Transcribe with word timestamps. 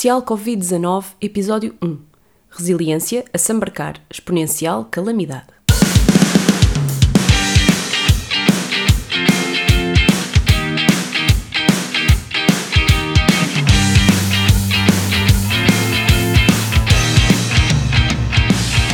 Especial 0.00 0.22
Covid-19, 0.22 1.04
Episódio 1.20 1.74
1 1.82 1.98
Resiliência 2.48 3.22
a 3.34 3.36
sambarcar, 3.36 3.96
exponencial 4.10 4.86
calamidade. 4.90 5.44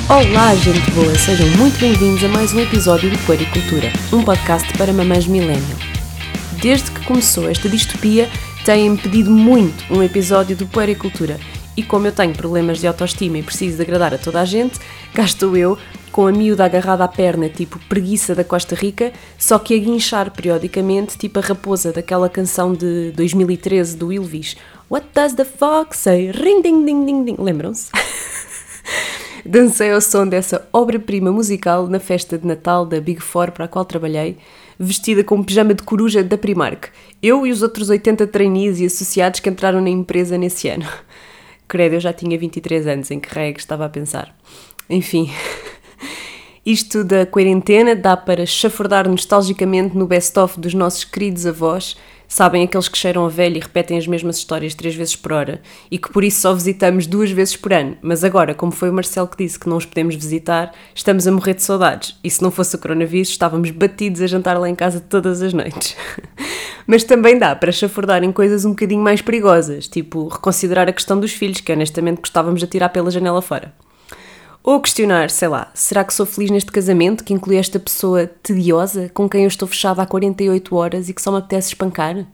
Olá, 0.08 0.56
gente 0.56 0.90
boa! 0.90 1.14
Sejam 1.14 1.46
muito 1.56 1.78
bem-vindos 1.78 2.24
a 2.24 2.28
mais 2.30 2.52
um 2.52 2.58
episódio 2.58 3.08
do 3.08 3.18
Puericultura, 3.18 3.92
um 4.12 4.24
podcast 4.24 4.76
para 4.76 4.92
mamães 4.92 5.28
millennial. 5.28 5.85
Desde 6.66 6.90
que 6.90 7.06
começou 7.06 7.48
esta 7.48 7.68
distopia, 7.68 8.28
têm-me 8.64 8.98
pedido 8.98 9.30
muito 9.30 9.84
um 9.88 10.02
episódio 10.02 10.56
do 10.56 10.66
Puericultura 10.66 11.38
e 11.76 11.82
como 11.84 12.08
eu 12.08 12.12
tenho 12.12 12.34
problemas 12.34 12.80
de 12.80 12.88
autoestima 12.88 13.38
e 13.38 13.42
preciso 13.44 13.76
de 13.76 13.82
agradar 13.84 14.12
a 14.12 14.18
toda 14.18 14.40
a 14.40 14.44
gente, 14.44 14.80
cá 15.14 15.22
estou 15.22 15.56
eu 15.56 15.78
com 16.10 16.26
a 16.26 16.32
miúda 16.32 16.64
agarrada 16.64 17.04
à 17.04 17.08
perna, 17.08 17.48
tipo 17.48 17.78
preguiça 17.88 18.34
da 18.34 18.42
Costa 18.42 18.74
Rica, 18.74 19.12
só 19.38 19.60
que 19.60 19.74
a 19.74 19.78
guinchar 19.78 20.32
periodicamente, 20.32 21.16
tipo 21.16 21.38
a 21.38 21.42
raposa 21.42 21.92
daquela 21.92 22.28
canção 22.28 22.74
de 22.74 23.12
2013 23.12 23.96
do 23.96 24.12
Ilvis. 24.12 24.56
What 24.90 25.06
does 25.14 25.34
the 25.34 25.44
fox 25.44 25.98
say? 25.98 26.32
Ring 26.32 26.62
ding 26.62 26.84
ding 26.84 27.06
ding 27.06 27.24
ding. 27.26 27.36
Lembram-se? 27.38 27.92
Dancei 29.46 29.92
ao 29.92 30.00
som 30.00 30.26
dessa 30.26 30.66
obra-prima 30.72 31.30
musical 31.30 31.86
na 31.86 32.00
festa 32.00 32.36
de 32.36 32.44
Natal 32.44 32.84
da 32.84 33.00
Big 33.00 33.20
Four 33.20 33.52
para 33.52 33.66
a 33.66 33.68
qual 33.68 33.84
trabalhei, 33.84 34.36
vestida 34.78 35.24
com 35.24 35.36
um 35.36 35.42
pijama 35.42 35.74
de 35.74 35.82
coruja 35.82 36.22
da 36.22 36.36
Primark. 36.38 36.88
Eu 37.22 37.46
e 37.46 37.50
os 37.50 37.62
outros 37.62 37.88
80 37.90 38.26
trainees 38.26 38.80
e 38.80 38.86
associados 38.86 39.40
que 39.40 39.48
entraram 39.48 39.80
na 39.80 39.90
empresa 39.90 40.36
nesse 40.36 40.68
ano. 40.68 40.86
Credo, 41.68 41.94
eu 41.94 42.00
já 42.00 42.12
tinha 42.12 42.38
23 42.38 42.86
anos, 42.86 43.10
em 43.10 43.18
que 43.18 43.34
rega 43.34 43.58
estava 43.58 43.84
a 43.84 43.88
pensar. 43.88 44.36
Enfim, 44.88 45.30
isto 46.66 47.04
da 47.04 47.24
quarentena 47.24 47.94
dá 47.94 48.16
para 48.16 48.44
chafurdar 48.44 49.08
nostalgicamente 49.08 49.96
no 49.96 50.04
best-of 50.04 50.60
dos 50.60 50.74
nossos 50.74 51.04
queridos 51.04 51.46
avós 51.46 51.96
Sabem 52.28 52.64
aqueles 52.64 52.88
que 52.88 52.98
cheiram 52.98 53.24
a 53.24 53.28
velho 53.28 53.56
e 53.56 53.60
repetem 53.60 53.96
as 53.96 54.06
mesmas 54.06 54.36
histórias 54.38 54.74
três 54.74 54.94
vezes 54.94 55.14
por 55.14 55.32
hora 55.32 55.60
e 55.90 55.96
que 55.96 56.10
por 56.10 56.24
isso 56.24 56.40
só 56.40 56.52
visitamos 56.52 57.06
duas 57.06 57.30
vezes 57.30 57.56
por 57.56 57.72
ano, 57.72 57.96
mas 58.02 58.24
agora, 58.24 58.52
como 58.52 58.72
foi 58.72 58.90
o 58.90 58.92
Marcelo 58.92 59.28
que 59.28 59.44
disse 59.44 59.58
que 59.58 59.68
não 59.68 59.76
os 59.76 59.86
podemos 59.86 60.14
visitar, 60.16 60.72
estamos 60.94 61.26
a 61.26 61.32
morrer 61.32 61.54
de 61.54 61.62
saudades. 61.62 62.18
E 62.24 62.30
se 62.30 62.42
não 62.42 62.50
fosse 62.50 62.74
o 62.74 62.78
coronavírus, 62.78 63.28
estávamos 63.28 63.70
batidos 63.70 64.20
a 64.20 64.26
jantar 64.26 64.58
lá 64.58 64.68
em 64.68 64.74
casa 64.74 65.00
todas 65.00 65.40
as 65.40 65.52
noites. 65.52 65.96
mas 66.86 67.04
também 67.04 67.38
dá 67.38 67.54
para 67.54 67.70
chafurdar 67.70 68.24
em 68.24 68.32
coisas 68.32 68.64
um 68.64 68.70
bocadinho 68.70 69.02
mais 69.02 69.22
perigosas, 69.22 69.86
tipo 69.86 70.26
reconsiderar 70.26 70.88
a 70.88 70.92
questão 70.92 71.20
dos 71.20 71.32
filhos, 71.32 71.60
que 71.60 71.72
honestamente 71.72 72.20
gostávamos 72.20 72.60
de 72.60 72.66
tirar 72.66 72.88
pela 72.88 73.10
janela 73.10 73.40
fora. 73.40 73.72
Ou 74.66 74.80
questionar, 74.80 75.30
sei 75.30 75.46
lá, 75.46 75.70
será 75.74 76.02
que 76.02 76.12
sou 76.12 76.26
feliz 76.26 76.50
neste 76.50 76.72
casamento 76.72 77.22
que 77.22 77.32
inclui 77.32 77.54
esta 77.54 77.78
pessoa 77.78 78.26
tediosa 78.26 79.08
com 79.14 79.28
quem 79.28 79.42
eu 79.42 79.46
estou 79.46 79.68
fechada 79.68 80.02
há 80.02 80.06
48 80.06 80.74
horas 80.74 81.08
e 81.08 81.14
que 81.14 81.22
só 81.22 81.30
me 81.30 81.38
apetece 81.38 81.68
espancar? 81.68 82.26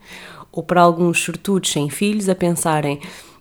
Ou 0.50 0.62
para 0.62 0.80
alguns 0.80 1.22
sortudos 1.22 1.70
sem 1.70 1.90
filhos 1.90 2.30
a 2.30 2.34
pensarem, 2.34 2.98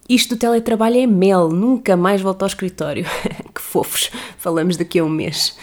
isto 0.10 0.36
do 0.36 0.40
teletrabalho 0.40 0.98
é 0.98 1.08
mel, 1.08 1.48
nunca 1.48 1.96
mais 1.96 2.20
volto 2.20 2.42
ao 2.42 2.50
escritório. 2.50 3.06
que 3.56 3.62
fofos, 3.62 4.12
falamos 4.38 4.76
daqui 4.76 5.00
a 5.00 5.06
um 5.06 5.10
mês. 5.10 5.58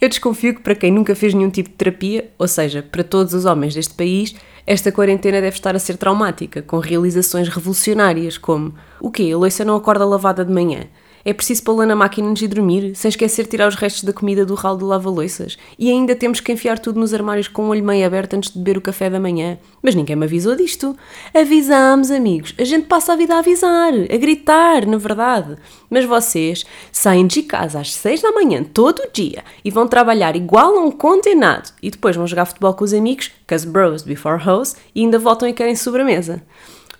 Eu 0.00 0.08
desconfio 0.08 0.56
que 0.56 0.60
para 0.60 0.74
quem 0.74 0.90
nunca 0.90 1.14
fez 1.14 1.32
nenhum 1.32 1.50
tipo 1.50 1.68
de 1.68 1.76
terapia, 1.76 2.28
ou 2.36 2.48
seja, 2.48 2.82
para 2.82 3.04
todos 3.04 3.34
os 3.34 3.44
homens 3.44 3.72
deste 3.72 3.94
país, 3.94 4.34
esta 4.66 4.90
quarentena 4.90 5.40
deve 5.40 5.56
estar 5.56 5.76
a 5.76 5.78
ser 5.78 5.96
traumática, 5.96 6.60
com 6.60 6.80
realizações 6.80 7.48
revolucionárias 7.48 8.36
como 8.36 8.74
o 9.00 9.12
quê? 9.12 9.30
A 9.32 9.38
louça 9.38 9.64
não 9.64 9.76
acorda 9.76 10.04
lavada 10.04 10.44
de 10.44 10.52
manhã? 10.52 10.88
É 11.24 11.32
preciso 11.32 11.62
pô-la 11.62 11.86
na 11.86 11.96
máquina 11.96 12.28
antes 12.28 12.40
de 12.40 12.54
dormir, 12.54 12.94
sem 12.94 13.08
esquecer 13.08 13.46
tirar 13.46 13.66
os 13.66 13.76
restos 13.76 14.04
da 14.04 14.12
comida 14.12 14.44
do 14.44 14.54
ralo 14.54 14.76
do 14.76 14.86
lava-loiças. 14.86 15.56
E 15.78 15.90
ainda 15.90 16.14
temos 16.14 16.38
que 16.38 16.52
enfiar 16.52 16.78
tudo 16.78 17.00
nos 17.00 17.14
armários 17.14 17.48
com 17.48 17.62
o 17.64 17.68
olho 17.68 17.82
meio 17.82 18.06
aberto 18.06 18.34
antes 18.34 18.50
de 18.50 18.58
beber 18.58 18.76
o 18.76 18.82
café 18.82 19.08
da 19.08 19.18
manhã. 19.18 19.58
Mas 19.82 19.94
ninguém 19.94 20.16
me 20.16 20.26
avisou 20.26 20.54
disto. 20.54 20.94
Avisámos, 21.32 22.10
amigos. 22.10 22.54
A 22.58 22.64
gente 22.64 22.86
passa 22.86 23.14
a 23.14 23.16
vida 23.16 23.34
a 23.34 23.38
avisar, 23.38 23.94
a 23.94 24.16
gritar, 24.18 24.84
na 24.86 24.98
verdade. 24.98 25.56
Mas 25.88 26.04
vocês 26.04 26.66
saem 26.92 27.26
de 27.26 27.42
casa 27.42 27.80
às 27.80 27.94
seis 27.94 28.20
da 28.20 28.30
manhã 28.30 28.62
todo 28.62 28.98
o 28.98 29.10
dia 29.10 29.42
e 29.64 29.70
vão 29.70 29.88
trabalhar 29.88 30.36
igual 30.36 30.76
a 30.76 30.80
um 30.80 30.90
condenado 30.90 31.72
e 31.82 31.90
depois 31.90 32.16
vão 32.16 32.26
jogar 32.26 32.44
futebol 32.44 32.74
com 32.74 32.84
os 32.84 32.92
amigos, 32.92 33.30
cause 33.46 33.66
bros 33.66 34.02
before 34.02 34.42
hoes, 34.46 34.76
e 34.94 35.00
ainda 35.00 35.18
voltam 35.18 35.48
e 35.48 35.54
querem 35.54 35.74
sobremesa. 35.74 36.42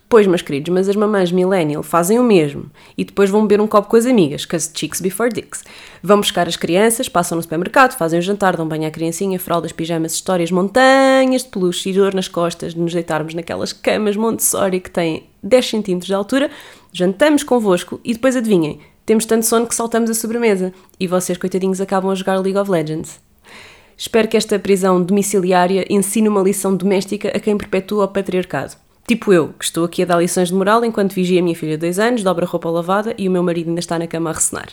Pois, 0.08 0.26
meus 0.26 0.42
queridos, 0.42 0.72
mas 0.72 0.88
as 0.88 0.94
mamães 0.94 1.32
millennial 1.32 1.82
fazem 1.82 2.18
o 2.18 2.22
mesmo 2.22 2.70
e 2.96 3.04
depois 3.04 3.30
vão 3.30 3.42
beber 3.42 3.60
um 3.60 3.66
copo 3.66 3.88
com 3.88 3.96
as 3.96 4.06
amigas, 4.06 4.44
cause 4.44 4.70
chicks 4.72 5.00
before 5.00 5.32
dicks. 5.32 5.64
Vão 6.02 6.18
buscar 6.18 6.46
as 6.46 6.56
crianças, 6.56 7.08
passam 7.08 7.36
no 7.36 7.42
supermercado, 7.42 7.96
fazem 7.96 8.18
o 8.18 8.22
jantar, 8.22 8.56
dão 8.56 8.68
banho 8.68 8.86
à 8.86 8.90
criancinha, 8.90 9.40
fraldas, 9.40 9.72
pijamas, 9.72 10.12
histórias, 10.12 10.50
montanhas 10.50 11.42
de 11.42 11.48
peluche 11.48 11.90
e 11.90 11.94
dor 11.94 12.14
nas 12.14 12.28
costas 12.28 12.74
de 12.74 12.80
nos 12.80 12.92
deitarmos 12.92 13.34
naquelas 13.34 13.72
camas 13.72 14.14
Montessori 14.14 14.78
que 14.78 14.90
têm 14.90 15.24
10 15.42 15.70
cm 15.70 15.98
de 15.98 16.14
altura, 16.14 16.50
jantamos 16.92 17.42
convosco 17.42 17.98
e 18.04 18.12
depois 18.12 18.36
adivinhem, 18.36 18.80
temos 19.06 19.26
tanto 19.26 19.44
sono 19.44 19.66
que 19.66 19.74
saltamos 19.74 20.08
a 20.08 20.14
sobremesa 20.14 20.72
e 20.98 21.06
vocês, 21.06 21.36
coitadinhos, 21.36 21.80
acabam 21.80 22.10
a 22.10 22.14
jogar 22.14 22.38
League 22.38 22.58
of 22.58 22.70
Legends. 22.70 23.20
Espero 23.96 24.28
que 24.28 24.36
esta 24.36 24.58
prisão 24.58 25.02
domiciliária 25.02 25.84
ensine 25.90 26.28
uma 26.28 26.42
lição 26.42 26.74
doméstica 26.74 27.28
a 27.28 27.38
quem 27.38 27.56
perpetua 27.56 28.04
o 28.04 28.08
patriarcado. 28.08 28.83
Tipo 29.06 29.32
eu, 29.32 29.48
que 29.58 29.64
estou 29.64 29.84
aqui 29.84 30.02
a 30.02 30.06
dar 30.06 30.18
lições 30.18 30.48
de 30.48 30.54
moral 30.54 30.82
enquanto 30.82 31.12
vigia 31.12 31.40
a 31.40 31.42
minha 31.42 31.54
filha 31.54 31.72
de 31.72 31.78
dois 31.78 31.98
anos, 31.98 32.22
dobra 32.22 32.46
roupa 32.46 32.70
lavada 32.70 33.14
e 33.18 33.28
o 33.28 33.30
meu 33.30 33.42
marido 33.42 33.68
ainda 33.68 33.80
está 33.80 33.98
na 33.98 34.06
cama 34.06 34.30
a 34.30 34.32
ressonar. 34.32 34.68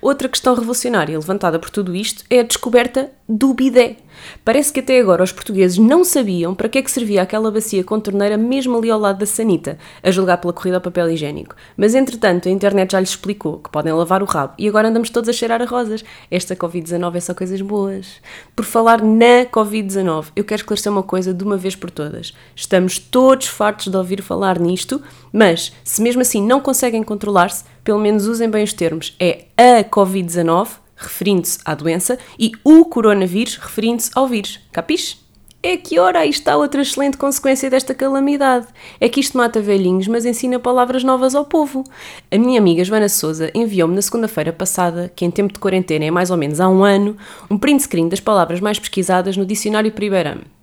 Outra 0.00 0.28
questão 0.28 0.54
revolucionária 0.54 1.18
levantada 1.18 1.58
por 1.58 1.70
tudo 1.70 1.94
isto 1.94 2.24
é 2.30 2.40
a 2.40 2.44
descoberta 2.44 3.10
do 3.28 3.52
bidé. 3.54 3.96
Parece 4.44 4.72
que 4.72 4.80
até 4.80 5.00
agora 5.00 5.22
os 5.22 5.32
portugueses 5.32 5.78
não 5.78 6.04
sabiam 6.04 6.54
para 6.54 6.68
que 6.68 6.78
é 6.78 6.82
que 6.82 6.90
servia 6.90 7.22
aquela 7.22 7.50
bacia 7.50 7.82
com 7.82 7.98
torneira 7.98 8.36
mesmo 8.36 8.76
ali 8.76 8.90
ao 8.90 9.00
lado 9.00 9.18
da 9.18 9.26
sanita, 9.26 9.78
a 10.02 10.10
julgar 10.10 10.38
pela 10.38 10.52
corrida 10.52 10.76
ao 10.76 10.80
papel 10.80 11.10
higiênico. 11.10 11.54
Mas 11.76 11.94
entretanto 11.94 12.48
a 12.48 12.52
internet 12.52 12.92
já 12.92 13.00
lhes 13.00 13.10
explicou 13.10 13.58
que 13.58 13.70
podem 13.70 13.92
lavar 13.92 14.22
o 14.22 14.26
rabo 14.26 14.54
e 14.58 14.68
agora 14.68 14.88
andamos 14.88 15.10
todos 15.10 15.28
a 15.28 15.32
cheirar 15.32 15.60
a 15.62 15.64
rosas. 15.64 16.04
Esta 16.30 16.54
Covid-19 16.56 17.16
é 17.16 17.20
só 17.20 17.34
coisas 17.34 17.60
boas. 17.60 18.20
Por 18.54 18.64
falar 18.64 19.02
na 19.02 19.46
Covid-19, 19.50 20.26
eu 20.36 20.44
quero 20.44 20.60
esclarecer 20.60 20.90
uma 20.90 21.02
coisa 21.02 21.34
de 21.34 21.44
uma 21.44 21.56
vez 21.56 21.74
por 21.74 21.90
todas. 21.90 22.34
Estamos 22.54 22.98
todos 22.98 23.46
fartos 23.46 23.88
de 23.88 23.96
ouvir 23.96 24.22
falar 24.22 24.58
nisto, 24.58 25.02
mas 25.32 25.72
se 25.84 26.02
mesmo 26.02 26.22
assim 26.22 26.44
não 26.44 26.60
conseguem 26.60 27.02
controlar-se, 27.02 27.64
pelo 27.84 27.98
menos 27.98 28.26
usem 28.26 28.50
bem 28.50 28.64
os 28.64 28.72
termos. 28.72 29.14
É 29.18 29.46
a 29.56 29.84
Covid-19, 29.84 30.68
referindo-se 30.96 31.58
à 31.64 31.74
doença, 31.74 32.18
e 32.38 32.52
o 32.64 32.84
coronavírus, 32.84 33.56
referindo-se 33.56 34.10
ao 34.14 34.26
vírus. 34.26 34.58
Capiche? 34.72 35.18
É 35.62 35.76
que 35.76 35.98
ora, 35.98 36.20
aí 36.20 36.30
está 36.30 36.56
outra 36.56 36.80
excelente 36.80 37.16
consequência 37.16 37.68
desta 37.68 37.92
calamidade. 37.92 38.68
É 39.00 39.08
que 39.08 39.18
isto 39.18 39.36
mata 39.36 39.60
velhinhos, 39.60 40.06
mas 40.06 40.24
ensina 40.24 40.60
palavras 40.60 41.02
novas 41.02 41.34
ao 41.34 41.44
povo. 41.44 41.82
A 42.30 42.38
minha 42.38 42.60
amiga 42.60 42.84
Joana 42.84 43.08
Souza 43.08 43.50
enviou-me 43.52 43.94
na 43.94 44.02
segunda-feira 44.02 44.52
passada, 44.52 45.10
que 45.14 45.24
em 45.24 45.30
tempo 45.30 45.52
de 45.52 45.58
quarentena 45.58 46.04
é 46.04 46.10
mais 46.10 46.30
ou 46.30 46.36
menos 46.36 46.60
há 46.60 46.68
um 46.68 46.84
ano, 46.84 47.16
um 47.50 47.58
print 47.58 47.82
screen 47.82 48.08
das 48.08 48.20
palavras 48.20 48.60
mais 48.60 48.78
pesquisadas 48.78 49.36
no 49.36 49.44
dicionário 49.44 49.90
Pribeirame 49.90 50.55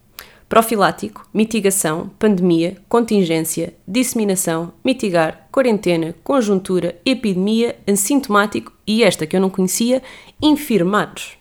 profilático, 0.47 1.27
mitigação, 1.33 2.11
pandemia, 2.19 2.77
contingência, 2.87 3.73
disseminação, 3.87 4.73
mitigar, 4.83 5.47
quarentena, 5.51 6.15
conjuntura, 6.23 6.95
epidemia, 7.05 7.75
assintomático 7.87 8.71
e 8.85 9.03
esta 9.03 9.25
que 9.25 9.35
eu 9.35 9.41
não 9.41 9.49
conhecia, 9.49 10.01
infirmados. 10.41 11.37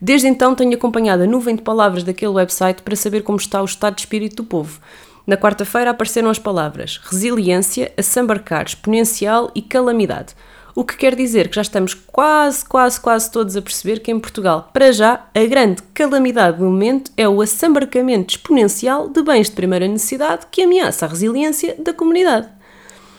Desde 0.00 0.28
então 0.28 0.54
tenho 0.54 0.74
acompanhado 0.74 1.24
a 1.24 1.26
nuvem 1.26 1.56
de 1.56 1.62
palavras 1.62 2.04
daquele 2.04 2.32
website 2.32 2.82
para 2.82 2.94
saber 2.94 3.22
como 3.22 3.38
está 3.38 3.60
o 3.60 3.64
estado 3.64 3.96
de 3.96 4.02
espírito 4.02 4.36
do 4.36 4.44
povo. 4.44 4.80
Na 5.26 5.36
quarta-feira 5.36 5.90
apareceram 5.90 6.30
as 6.30 6.38
palavras 6.38 6.98
resiliência, 7.04 7.92
assambarcar, 7.98 8.64
exponencial 8.64 9.50
e 9.54 9.60
calamidade. 9.60 10.34
O 10.78 10.84
que 10.84 10.96
quer 10.96 11.16
dizer 11.16 11.48
que 11.48 11.56
já 11.56 11.62
estamos 11.62 11.92
quase, 11.92 12.64
quase, 12.64 13.00
quase 13.00 13.28
todos 13.32 13.56
a 13.56 13.60
perceber 13.60 13.98
que 13.98 14.12
em 14.12 14.20
Portugal, 14.20 14.70
para 14.72 14.92
já, 14.92 15.26
a 15.34 15.44
grande 15.44 15.82
calamidade 15.92 16.58
do 16.58 16.66
momento 16.66 17.10
é 17.16 17.28
o 17.28 17.40
assambarcamento 17.40 18.36
exponencial 18.36 19.08
de 19.08 19.20
bens 19.20 19.50
de 19.50 19.56
primeira 19.56 19.88
necessidade 19.88 20.46
que 20.48 20.62
ameaça 20.62 21.04
a 21.04 21.08
resiliência 21.08 21.74
da 21.80 21.92
comunidade. 21.92 22.46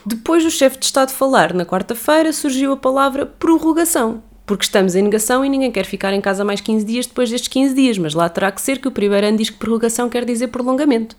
Depois 0.06 0.42
do 0.42 0.50
chefe 0.50 0.78
de 0.78 0.86
Estado 0.86 1.10
falar 1.10 1.52
na 1.52 1.66
quarta-feira, 1.66 2.32
surgiu 2.32 2.72
a 2.72 2.78
palavra 2.78 3.26
prorrogação, 3.26 4.22
porque 4.46 4.64
estamos 4.64 4.94
em 4.94 5.02
negação 5.02 5.44
e 5.44 5.48
ninguém 5.50 5.70
quer 5.70 5.84
ficar 5.84 6.14
em 6.14 6.20
casa 6.22 6.42
mais 6.42 6.62
15 6.62 6.86
dias 6.86 7.06
depois 7.06 7.28
destes 7.28 7.48
15 7.48 7.74
dias, 7.74 7.98
mas 7.98 8.14
lá 8.14 8.26
terá 8.30 8.50
que 8.50 8.62
ser 8.62 8.78
que 8.78 8.88
o 8.88 8.90
primeiro 8.90 9.26
ano 9.26 9.36
diz 9.36 9.50
que 9.50 9.58
prorrogação 9.58 10.08
quer 10.08 10.24
dizer 10.24 10.48
prolongamento. 10.48 11.14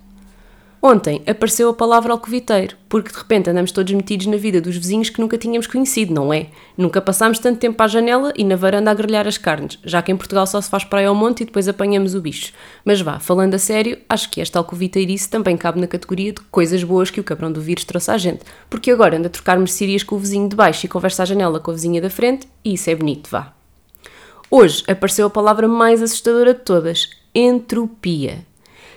Ontem 0.84 1.22
apareceu 1.28 1.70
a 1.70 1.76
palavra 1.76 2.12
alcoviteiro, 2.12 2.76
porque 2.90 3.12
de 3.12 3.18
repente 3.18 3.48
andamos 3.48 3.72
todos 3.72 3.94
metidos 3.94 4.26
na 4.26 4.36
vida 4.36 4.60
dos 4.60 4.76
vizinhos 4.76 5.12
que 5.12 5.22
nunca 5.22 5.38
tínhamos 5.38 5.68
conhecido, 5.68 6.12
não 6.12 6.34
é? 6.34 6.48
Nunca 6.76 7.00
passámos 7.00 7.38
tanto 7.38 7.60
tempo 7.60 7.82
à 7.84 7.88
janela 7.88 8.34
e 8.36 8.44
na 8.44 8.56
varanda 8.56 8.90
a 8.90 8.94
grelhar 8.96 9.28
as 9.28 9.38
carnes, 9.38 9.78
já 9.84 10.02
que 10.02 10.12
em 10.12 10.18
Portugal 10.18 10.48
só 10.48 10.60
se 10.60 10.72
faz 10.72 10.84
praia 10.84 11.10
ao 11.10 11.14
monte 11.14 11.42
e 11.42 11.46
depois 11.46 11.68
apanhamos 11.68 12.16
o 12.16 12.22
bicho. 12.22 12.52
Mas 12.84 13.00
vá, 13.00 13.20
falando 13.20 13.54
a 13.54 13.60
sério, 13.60 14.00
acho 14.10 14.32
que 14.32 14.42
esta 14.42 14.58
alcoviteirice 14.58 15.30
também 15.30 15.56
cabe 15.56 15.80
na 15.80 15.86
categoria 15.86 16.34
de 16.34 16.42
coisas 16.50 16.84
boas 16.84 17.12
que 17.12 17.20
o 17.20 17.24
cabrão 17.24 17.52
do 17.52 17.62
vírus 17.62 17.86
trouxe 17.86 18.10
à 18.10 18.18
gente, 18.18 18.44
porque 18.68 18.90
agora 18.90 19.18
anda 19.18 19.28
a 19.28 19.32
trocar 19.32 19.60
mercearias 19.60 20.02
com 20.02 20.16
o 20.16 20.20
vizinho 20.20 20.50
de 20.50 20.56
baixo 20.56 20.88
e 20.88 20.90
conversa 20.90 21.22
à 21.22 21.26
janela 21.28 21.60
com 21.60 21.70
a 21.70 21.76
vizinha 21.76 22.02
da 22.02 22.10
frente, 22.10 22.48
e 22.66 22.74
isso 22.74 22.90
é 22.90 22.96
bonito, 22.96 23.30
vá. 23.30 23.54
Hoje 24.50 24.84
apareceu 24.88 25.28
a 25.28 25.30
palavra 25.30 25.68
mais 25.68 26.02
assustadora 26.02 26.56
de 26.56 26.62
todas: 26.62 27.08
entropia. 27.36 28.50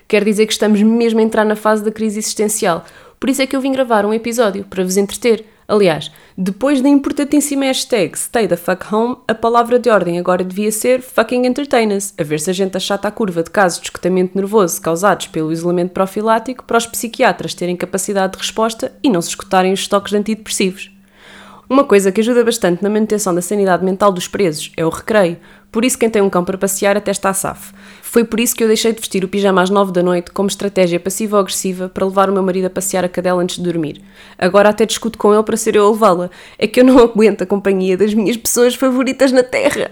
Quer 0.06 0.25
dizer 0.25 0.47
que 0.47 0.53
estamos 0.53 0.83
mesmo 0.83 1.21
a 1.21 1.23
entrar 1.23 1.45
na 1.45 1.56
fase 1.56 1.83
da 1.83 1.91
crise 1.91 2.19
existencial. 2.19 2.85
Por 3.19 3.31
isso 3.31 3.43
é 3.43 3.47
que 3.47 3.56
eu 3.56 3.61
vim 3.61 3.73
gravar 3.73 4.05
um 4.05 4.12
episódio 4.12 4.65
para 4.65 4.85
vos 4.85 4.97
entreter. 4.97 5.47
Aliás, 5.67 6.11
depois 6.37 6.83
da 6.83 6.89
importantíssima 6.91 7.65
hashtag 7.65 8.19
Stay 8.19 8.47
the 8.47 8.56
fuck 8.56 8.85
home, 8.95 9.17
a 9.27 9.35
palavra 9.35 9.79
de 9.79 9.89
ordem 9.89 10.19
agora 10.19 10.45
devia 10.45 10.71
ser 10.71 11.01
fucking 11.01 11.47
entertain 11.47 11.89
us, 11.97 12.12
a 12.19 12.23
ver 12.23 12.39
se 12.39 12.51
a 12.51 12.53
gente 12.53 12.77
achata 12.77 13.09
a 13.09 13.11
curva 13.11 13.43
de 13.43 13.51
casos 13.51 13.81
de 13.81 13.87
escutamento 13.87 14.37
nervoso 14.37 14.81
causados 14.81 15.27
pelo 15.29 15.51
isolamento 15.51 15.93
profilático 15.93 16.65
para 16.65 16.77
os 16.77 16.87
psiquiatras 16.87 17.55
terem 17.55 17.77
capacidade 17.77 18.35
de 18.35 18.39
resposta 18.41 18.93
e 19.03 19.09
não 19.09 19.23
se 19.23 19.31
escutarem 19.31 19.73
os 19.73 19.81
estoques 19.81 20.11
de 20.11 20.19
antidepressivos. 20.19 20.94
Uma 21.69 21.84
coisa 21.84 22.12
que 22.12 22.20
ajuda 22.20 22.44
bastante 22.44 22.82
na 22.82 22.90
manutenção 22.90 23.34
da 23.34 23.40
sanidade 23.40 23.84
mental 23.84 24.12
dos 24.12 24.28
presos 24.28 24.70
é 24.76 24.84
o 24.84 24.90
recreio, 24.90 25.38
por 25.75 25.84
isso 25.84 25.99
quem 25.99 26.08
tem 26.08 26.22
um 26.22 26.31
cão 26.31 26.44
para 26.44 26.56
passear 26.56 26.96
até 26.96 27.11
está 27.11 27.31
a 27.31 27.34
safo. 27.34 27.75
Foi 28.00 28.22
por 28.22 28.38
isso 28.38 28.55
que 28.55 28.62
eu 28.62 28.69
deixei 28.69 28.93
de 28.93 29.00
vestir 29.00 29.25
o 29.25 29.28
pijama 29.28 29.61
às 29.61 29.70
9 29.70 29.90
da 29.90 30.05
noite 30.05 30.31
como 30.31 30.49
estratégia 30.49 31.00
passiva 31.00 31.37
ou 31.37 31.40
agressiva 31.40 31.88
para 31.88 32.06
levar 32.06 32.31
o 32.31 32.32
meu 32.32 32.44
marido 32.44 32.66
a 32.66 32.70
passear 32.70 33.05
a 33.05 33.08
cadela 33.08 33.43
antes 33.43 33.56
de 33.56 33.62
dormir. 33.64 34.00
Agora 34.38 34.69
até 34.69 34.87
discuto 34.87 35.19
com 35.19 35.34
ele 35.34 35.43
para 35.43 35.56
ser 35.56 35.75
eu 35.75 35.84
a 35.84 35.90
levá-la. 35.90 36.31
É 36.58 36.69
que 36.69 36.78
eu 36.78 36.84
não 36.84 36.99
aguento 37.02 37.43
a 37.43 37.46
companhia 37.46 37.96
das 37.96 38.14
minhas 38.14 38.37
pessoas 38.37 38.76
favoritas 38.76 39.32
na 39.32 39.43
Terra. 39.43 39.90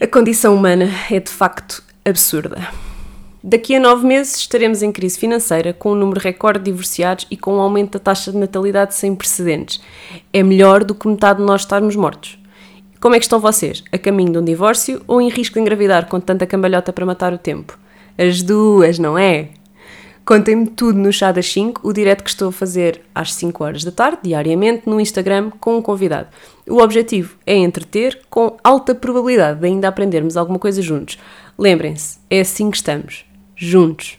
A 0.00 0.06
condição 0.06 0.54
humana 0.54 0.88
é 1.10 1.18
de 1.18 1.30
facto 1.30 1.82
absurda. 2.04 2.87
Daqui 3.42 3.76
a 3.76 3.80
nove 3.80 4.04
meses 4.04 4.36
estaremos 4.36 4.82
em 4.82 4.90
crise 4.90 5.16
financeira, 5.16 5.72
com 5.72 5.92
um 5.92 5.94
número 5.94 6.18
recorde 6.18 6.58
de 6.58 6.72
divorciados 6.72 7.24
e 7.30 7.36
com 7.36 7.56
um 7.56 7.60
aumento 7.60 7.92
da 7.92 8.00
taxa 8.00 8.32
de 8.32 8.36
natalidade 8.36 8.96
sem 8.96 9.14
precedentes. 9.14 9.80
É 10.32 10.42
melhor 10.42 10.82
do 10.82 10.92
que 10.92 11.06
metade 11.06 11.38
de 11.38 11.44
nós 11.44 11.60
estarmos 11.60 11.94
mortos. 11.94 12.36
Como 13.00 13.14
é 13.14 13.18
que 13.18 13.24
estão 13.24 13.38
vocês? 13.38 13.84
A 13.92 13.98
caminho 13.98 14.32
de 14.32 14.38
um 14.38 14.44
divórcio 14.44 15.02
ou 15.06 15.20
em 15.20 15.28
risco 15.28 15.54
de 15.54 15.60
engravidar 15.60 16.08
com 16.08 16.18
tanta 16.18 16.46
cambalhota 16.46 16.92
para 16.92 17.06
matar 17.06 17.32
o 17.32 17.38
tempo? 17.38 17.78
As 18.18 18.42
duas, 18.42 18.98
não 18.98 19.16
é? 19.16 19.50
Contem-me 20.24 20.66
tudo 20.66 20.98
no 20.98 21.12
chá 21.12 21.30
das 21.30 21.50
5, 21.52 21.88
o 21.88 21.92
direto 21.92 22.24
que 22.24 22.30
estou 22.30 22.48
a 22.48 22.52
fazer 22.52 23.02
às 23.14 23.32
5 23.32 23.64
horas 23.64 23.84
da 23.84 23.92
tarde, 23.92 24.18
diariamente, 24.24 24.82
no 24.86 25.00
Instagram, 25.00 25.52
com 25.60 25.78
um 25.78 25.82
convidado. 25.82 26.26
O 26.68 26.82
objetivo 26.82 27.36
é 27.46 27.56
entreter, 27.56 28.20
com 28.28 28.56
alta 28.64 28.96
probabilidade 28.96 29.60
de 29.60 29.66
ainda 29.66 29.86
aprendermos 29.86 30.36
alguma 30.36 30.58
coisa 30.58 30.82
juntos. 30.82 31.18
Lembrem-se, 31.56 32.18
é 32.28 32.40
assim 32.40 32.68
que 32.70 32.76
estamos 32.76 33.27
juntos. 33.58 34.18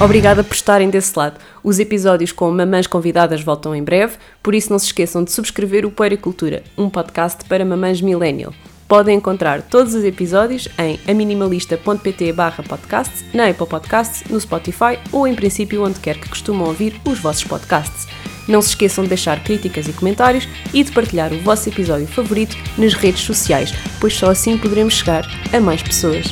Obrigada 0.00 0.42
por 0.42 0.54
estarem 0.54 0.90
desse 0.90 1.16
lado. 1.16 1.38
Os 1.62 1.78
episódios 1.78 2.32
com 2.32 2.50
mamães 2.50 2.86
convidadas 2.86 3.42
voltam 3.42 3.74
em 3.74 3.82
breve, 3.82 4.16
por 4.42 4.54
isso 4.54 4.70
não 4.70 4.78
se 4.78 4.86
esqueçam 4.86 5.22
de 5.24 5.32
subscrever 5.32 5.86
o 5.86 5.90
Puericultura, 5.90 6.62
um 6.76 6.90
podcast 6.90 7.44
para 7.44 7.64
mamães 7.64 8.00
millennial. 8.00 8.52
Podem 8.86 9.16
encontrar 9.16 9.62
todos 9.62 9.94
os 9.94 10.04
episódios 10.04 10.68
em 10.78 11.00
aminimalista.pt 11.08 12.32
barra 12.32 12.62
podcast, 12.62 13.24
na 13.32 13.48
Apple 13.48 13.66
Podcasts, 13.66 14.28
no 14.28 14.38
Spotify 14.38 14.98
ou 15.10 15.26
em 15.26 15.34
princípio 15.34 15.82
onde 15.82 16.00
quer 16.00 16.18
que 16.18 16.28
costumam 16.28 16.66
ouvir 16.66 17.00
os 17.04 17.18
vossos 17.18 17.44
podcasts. 17.44 18.06
Não 18.46 18.60
se 18.60 18.70
esqueçam 18.70 19.04
de 19.04 19.08
deixar 19.08 19.42
críticas 19.42 19.88
e 19.88 19.92
comentários 19.92 20.48
e 20.72 20.82
de 20.82 20.92
partilhar 20.92 21.32
o 21.32 21.40
vosso 21.40 21.68
episódio 21.68 22.06
favorito 22.06 22.56
nas 22.76 22.94
redes 22.94 23.22
sociais, 23.22 23.72
pois 24.00 24.14
só 24.14 24.30
assim 24.30 24.58
poderemos 24.58 24.94
chegar 24.94 25.24
a 25.52 25.60
mais 25.60 25.82
pessoas. 25.82 26.26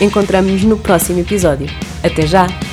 Encontramos-nos 0.00 0.64
no 0.64 0.78
próximo 0.78 1.20
episódio. 1.20 1.66
Até 2.02 2.26
já! 2.26 2.69